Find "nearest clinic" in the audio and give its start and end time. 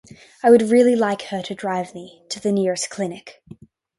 2.51-3.43